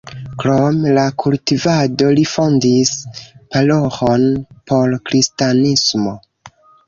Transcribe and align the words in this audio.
Krom 0.43 0.77
la 0.97 1.01
kultivado 1.23 2.07
li 2.19 2.23
fondis 2.31 2.93
paroĥon 3.57 4.25
por 4.71 4.97
kristanismo. 5.11 6.15